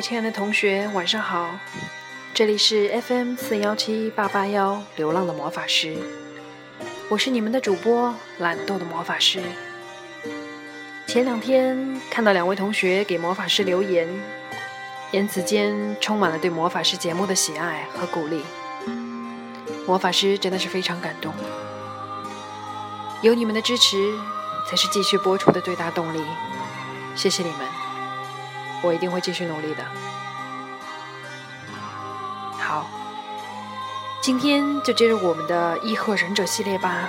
[0.00, 1.50] 亲爱的同学，晚上好！
[2.32, 5.94] 这里是 FM 四幺七八八幺流浪的魔法师，
[7.10, 9.42] 我是你们的主播懒惰的魔法师。
[11.06, 14.08] 前两天看到两位同学给魔法师留言，
[15.10, 18.42] 言辞间充满了对魔法师节目的喜爱和鼓励，
[19.86, 21.34] 魔法师真的是非常感动。
[23.20, 24.14] 有你们的支持，
[24.66, 26.24] 才是继续播出的最大动力。
[27.14, 27.58] 谢谢你们，
[28.82, 29.84] 我一定会继续努力的。
[32.58, 32.86] 好，
[34.20, 37.08] 今天就接着我们的异鹤忍者系列吧。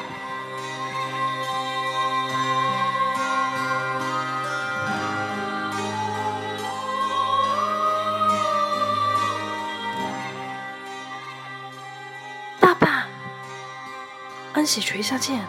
[12.59, 13.05] 爸爸，
[14.53, 15.45] 安喜垂下剑。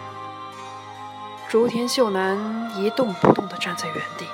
[1.48, 4.26] 竹田秀男一动不动的站在原地。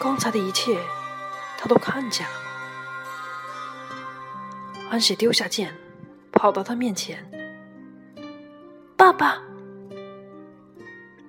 [0.00, 0.78] 刚才的一切，
[1.58, 2.32] 他都看见了。
[4.90, 5.74] 安喜丢下剑，
[6.32, 7.28] 跑到他面前。
[8.96, 9.42] 爸爸，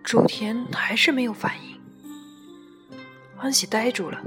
[0.03, 1.79] 竹田还是没有反应。
[3.37, 4.21] 安喜呆住了。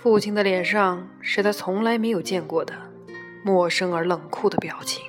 [0.00, 2.74] 父亲的脸上是他从来没有见过的
[3.42, 5.04] 陌生而冷酷的表情。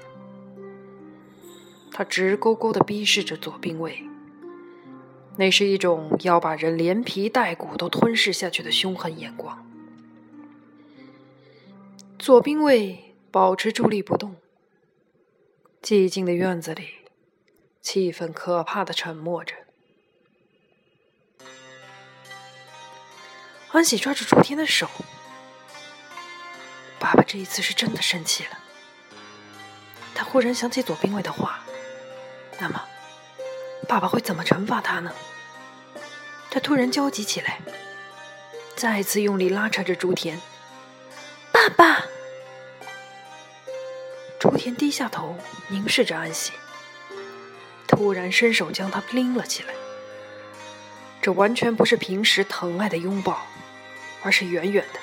[1.91, 4.03] 他直勾勾的逼视着左兵卫，
[5.39, 9.65] 那是一种要把人连皮带骨都吞噬下去的凶狠眼光。
[12.19, 14.35] 左兵卫保持伫立不动，
[15.81, 16.89] 寂静的院子里，
[17.81, 19.55] 气氛可怕的沉默着。
[23.69, 24.89] 欢喜抓住竹田的手，
[26.99, 28.59] 爸爸这一次是真的生气了。
[30.13, 31.63] 他忽然想起左兵卫的话。
[32.59, 32.83] 那么，
[33.87, 35.13] 爸爸会怎么惩罚他呢？
[36.51, 37.59] 他突然焦急起来，
[38.75, 40.39] 再次用力拉扯着竹田。
[41.51, 42.05] 爸爸，
[44.39, 45.37] 竹田低下头
[45.67, 46.51] 凝视着安喜，
[47.87, 49.73] 突然伸手将他拎了起来。
[51.21, 53.45] 这完全不是平时疼爱的拥抱，
[54.23, 54.99] 而是远远的，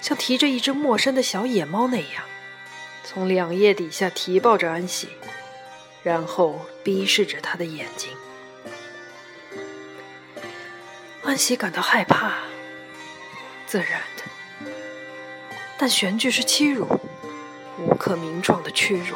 [0.00, 2.24] 像提着一只陌生的小野猫那样，
[3.04, 5.08] 从两叶底下提抱着安喜。
[6.02, 8.08] 然后逼视着他的眼睛，
[11.30, 12.32] 安喜感到害怕，
[13.64, 14.68] 自然的，
[15.78, 16.88] 但悬句是欺辱，
[17.78, 19.14] 无可名状的屈辱。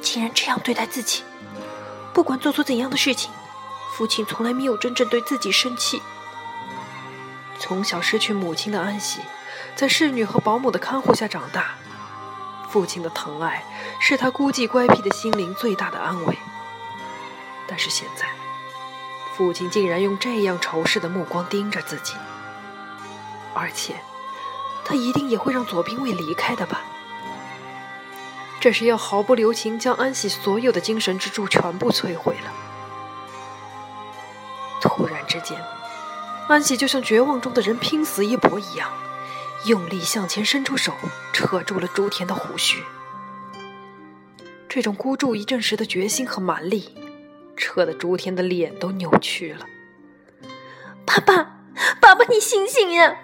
[0.00, 1.22] 竟然这样对待自己，
[2.14, 3.30] 不管做错怎样的事情，
[3.94, 6.00] 父亲从来没有真正对自己生气。
[7.58, 9.20] 从小失去母亲的安喜，
[9.76, 11.74] 在侍女和保姆的看护下长大。
[12.70, 13.62] 父亲的疼爱
[14.00, 16.38] 是他孤寂乖僻的心灵最大的安慰，
[17.66, 18.26] 但是现在，
[19.38, 22.14] 父亲竟然用这样仇视的目光盯着自己，
[23.54, 23.94] 而且，
[24.84, 26.80] 他一定也会让左兵卫离开的吧？
[28.58, 32.52] 这是要毫不留情将安喜所有的精神支柱全部摧毁了。
[34.80, 35.56] 突然之间，
[36.48, 38.90] 安喜就像绝望中的人拼死一搏一样。
[39.66, 40.92] 用力向前伸出手，
[41.32, 42.82] 扯住了朱田的胡须。
[44.68, 46.92] 这种孤注一掷时的决心和蛮力，
[47.58, 49.66] 扯得竹田的脸都扭曲了。
[51.04, 51.60] 爸爸，
[52.00, 53.20] 爸爸，你醒醒呀！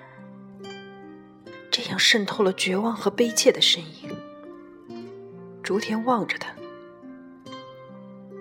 [1.70, 4.10] 这样渗透了绝望和悲切的声音。
[5.62, 6.54] 竹田望着他，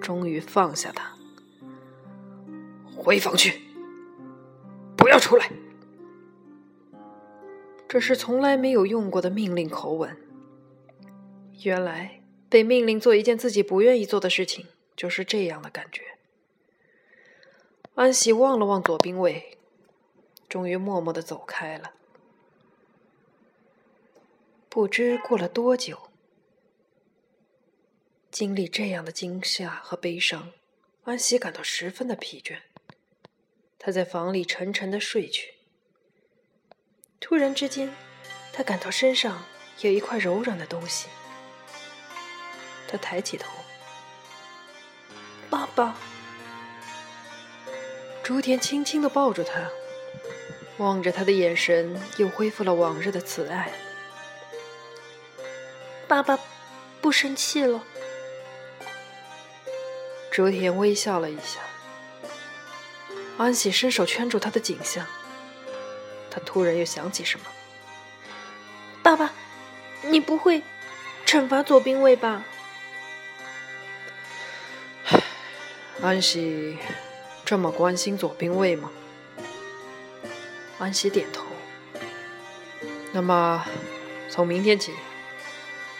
[0.02, 1.14] 终于放下他，
[2.96, 3.62] 回房去，
[4.98, 5.50] 不要出来。
[7.88, 10.18] 这是从来没有用过的命令口吻。
[11.62, 14.66] 原来被命令做一件自己不愿意做的事情，
[15.04, 16.18] 就是这样的感觉。
[17.96, 19.58] 安喜望了望左兵卫，
[20.48, 21.92] 终于默默的走开了。
[24.70, 26.10] 不知过了多久，
[28.32, 30.54] 经历这样的惊吓和悲伤，
[31.04, 32.62] 安喜感到十分的疲倦。
[33.78, 35.56] 他在房里沉沉的睡去。
[37.20, 37.94] 突然之间，
[38.54, 39.44] 他感到身上
[39.82, 41.10] 有一块柔软的东西。
[42.88, 43.52] 他抬起头，
[45.76, 45.96] 爸。
[48.24, 49.70] 竹田轻轻的抱住他，
[50.78, 53.72] 望着他的眼神又恢复了往日的慈爱。
[56.08, 56.40] 爸爸
[57.02, 57.84] 不生气了。
[60.32, 61.60] 竹田微笑了一下，
[63.38, 65.06] 安喜伸手圈住他的颈项。
[66.32, 67.46] 他突然又想起什么，
[69.04, 69.32] 爸爸，
[70.02, 70.64] 你不会
[71.26, 72.44] 惩罚左兵卫吧？
[76.04, 76.78] 安喜
[77.46, 78.92] 这么关心左兵卫吗？
[80.78, 81.46] 安喜点头。
[83.14, 83.64] 那么，
[84.30, 84.92] 从明天起，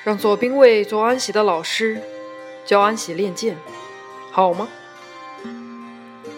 [0.04, 2.04] 让左兵卫做安喜的老师，
[2.66, 3.58] 教安喜练剑，
[4.30, 4.68] 好吗？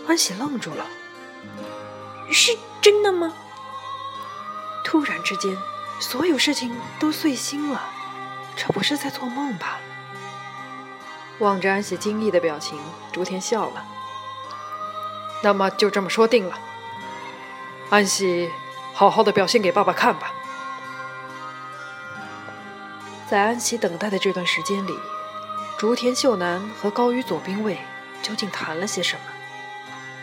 [0.07, 0.85] 安喜愣住了。
[2.31, 3.33] 是真的吗？
[4.83, 5.57] 突然之间，
[5.99, 7.89] 所有事情都碎心了。
[8.55, 9.79] 这不是在做梦吧？
[11.39, 12.79] 望着安喜惊异的表情，
[13.11, 13.85] 竹田笑了。
[15.43, 16.57] 那么就这么说定了。
[17.89, 18.49] 安喜，
[18.93, 20.33] 好好的表现给爸爸看吧。
[23.27, 24.97] 在安喜等待的这段时间里，
[25.77, 27.77] 竹田秀男和高羽左兵卫
[28.21, 29.21] 究竟谈了些什么？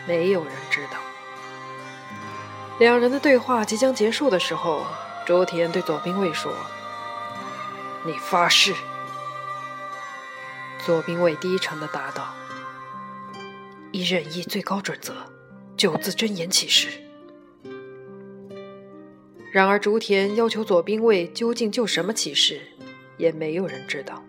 [0.05, 0.97] 没有人知道。
[2.79, 4.85] 两人的对话即将结束的时候，
[5.25, 6.51] 竹田对左兵卫说
[8.03, 8.73] ：“你发誓。”
[10.85, 12.33] 左兵卫低沉的答道
[13.93, 15.13] ：“以忍义最高准则，
[15.77, 16.89] 九字真言起誓。”
[19.53, 22.59] 然而，竹田要求左兵卫究竟就什么起誓，
[23.17, 24.21] 也没有人知道。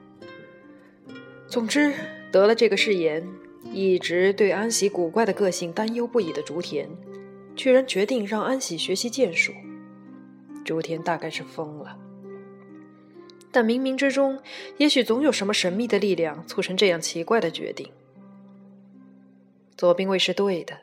[1.48, 1.92] 总之，
[2.30, 3.26] 得了这个誓言，
[3.72, 6.88] 一直对安喜古怪的个性担忧不已的竹田，
[7.56, 9.52] 居然决定让安喜学习剑术。
[10.64, 11.98] 竹田大概是疯了，
[13.54, 14.42] 但冥冥之中，
[14.78, 17.92] 也许总有什么神秘的力量促成这样奇怪的决定。
[19.76, 20.80] 左兵卫是对的。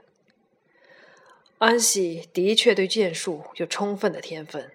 [1.58, 4.72] 安喜的确对剑术有充分的天分。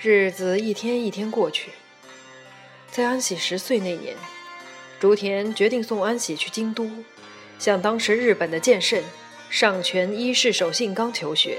[0.00, 1.72] 日子一天一天过去，
[2.92, 4.16] 在安喜十岁那年，
[5.00, 6.88] 竹田决定送安喜去京都，
[7.58, 9.02] 向当时日本的剑圣
[9.50, 11.58] 上泉一世守信纲求学。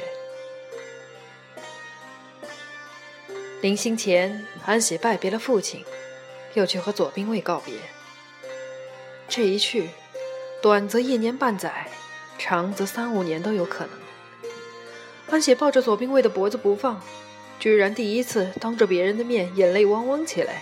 [3.62, 5.84] 临行前，安喜拜别了父亲，
[6.54, 7.74] 又去和左兵卫告别。
[9.28, 9.90] 这一去，
[10.62, 11.88] 短则一年半载。
[12.38, 13.94] 长则三五年都有可能。
[15.30, 17.02] 安喜抱着左兵卫的脖子不放，
[17.58, 20.62] 居然第一次当着别人的面眼泪汪汪起来。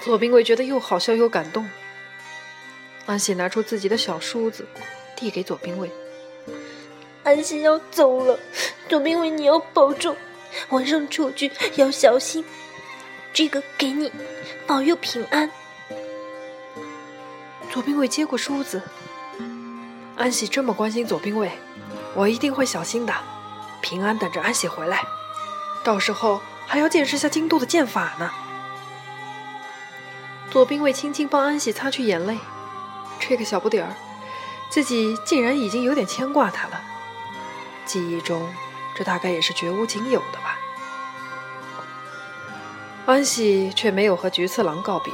[0.00, 1.68] 左兵卫觉得又好笑又感动。
[3.06, 4.64] 安喜拿出自己的小梳子，
[5.16, 5.90] 递给左兵卫
[7.24, 8.38] ：“安喜要走了，
[8.88, 10.16] 左兵卫你要保重，
[10.70, 12.44] 晚上出去要小心。
[13.32, 14.12] 这个给你，
[14.66, 15.50] 保佑平安。”
[17.70, 18.82] 左兵卫接过梳子。
[20.16, 21.50] 安喜这么关心左兵卫，
[22.14, 23.14] 我一定会小心的，
[23.80, 25.02] 平安等着安喜回来。
[25.82, 28.30] 到时候还要见识下京都的剑法呢。
[30.50, 32.38] 左兵卫轻轻帮安喜擦去眼泪，
[33.18, 33.96] 这个小不点儿，
[34.68, 36.82] 自己竟然已经有点牵挂他了。
[37.86, 38.46] 记忆中，
[38.94, 40.58] 这大概也是绝无仅有的吧。
[43.06, 45.12] 安喜却没有和菊次郎告别，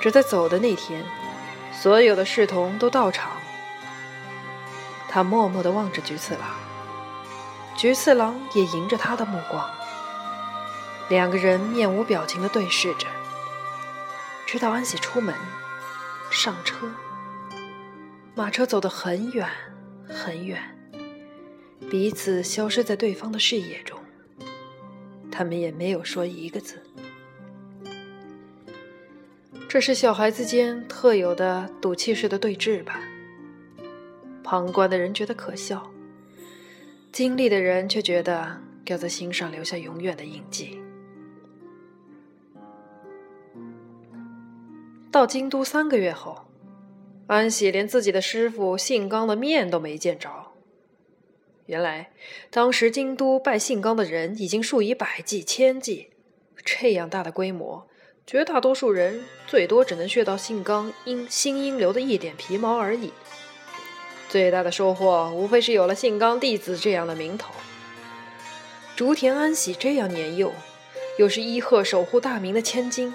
[0.00, 1.04] 只在走的那天，
[1.72, 3.30] 所有的侍童都到场。
[5.08, 6.42] 他默默地望着菊次郎，
[7.76, 9.70] 菊次郎也迎着他的目光。
[11.08, 13.06] 两个人面无表情地对视着，
[14.46, 15.34] 直到安喜出门，
[16.30, 16.90] 上车，
[18.34, 19.46] 马车走得很远
[20.08, 20.73] 很远，
[21.90, 23.98] 彼此消失在对方的视野中。
[25.30, 26.80] 他们也没有说一个字。
[29.68, 33.00] 这是小孩子间特有的赌气式的对峙吧。
[34.44, 35.90] 旁观的人觉得可笑，
[37.10, 40.78] 经历的人却觉得要在心上留下永远的印记。
[45.10, 46.46] 到京都三个月后，
[47.26, 50.28] 安喜连自己的师傅信刚的面都没见着。
[51.66, 52.10] 原来，
[52.50, 56.10] 当时京都拜信刚的人已经数以百计、千计，
[56.62, 57.86] 这样大的规模，
[58.26, 63.12] 绝大多数人最多只能学到信刚因新阴流的一点皮毛而已。
[64.28, 67.54] 最大的收获，无非是有了信刚弟子这样的名头。
[68.94, 70.52] 竹田安喜这样年幼，
[71.18, 73.14] 又是伊贺守护大名的千金，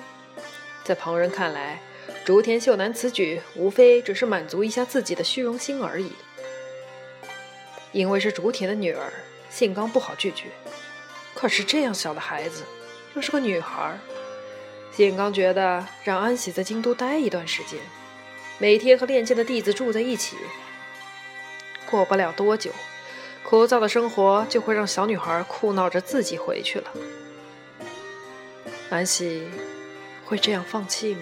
[0.83, 1.79] 在旁人看来，
[2.25, 6.11] 竹田秀男此举无非只是满足一下自己的虚荣心而已。
[7.91, 9.11] 因为是竹田的女儿，
[9.49, 10.45] 信刚不好拒绝。
[11.33, 12.63] 可是这样小的孩子，
[13.15, 13.97] 又是个女孩，
[14.91, 17.79] 信刚觉得让安喜在京都待一段时间，
[18.57, 20.35] 每天和练剑的弟子住在一起。
[21.89, 22.71] 过不了多久，
[23.43, 26.91] 枯燥的生活就会让小女孩哭闹着自己回去了。
[28.89, 29.47] 安喜
[30.25, 31.21] 会这样放弃吗？